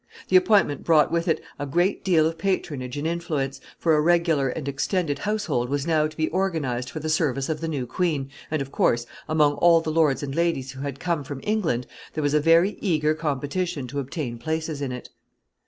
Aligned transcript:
The 0.29 0.35
appointment 0.35 0.83
brought 0.83 1.11
with 1.11 1.27
it 1.27 1.41
a 1.59 1.67
great 1.67 2.03
deal 2.03 2.25
of 2.25 2.39
patronage 2.39 2.97
and 2.97 3.05
influence, 3.05 3.61
for 3.77 3.93
a 3.95 4.01
regular 4.01 4.49
and 4.49 4.67
extended 4.67 5.19
household 5.19 5.69
was 5.69 5.85
now 5.85 6.07
to 6.07 6.17
be 6.17 6.27
organized 6.29 6.89
for 6.89 6.99
the 6.99 7.07
service 7.07 7.49
of 7.49 7.61
the 7.61 7.67
new 7.67 7.85
queen, 7.85 8.31
and 8.49 8.63
of 8.63 8.71
course, 8.71 9.05
among 9.29 9.53
all 9.57 9.79
the 9.79 9.91
lords 9.91 10.23
and 10.23 10.33
ladies 10.33 10.71
who 10.71 10.81
had 10.81 10.99
come 10.99 11.23
from 11.23 11.39
England, 11.43 11.85
there 12.15 12.23
was 12.23 12.33
a 12.33 12.39
very 12.39 12.79
eager 12.81 13.13
competition 13.13 13.85
to 13.89 13.99
obtain 13.99 14.39
places 14.39 14.81
in 14.81 14.91
it. 14.91 15.09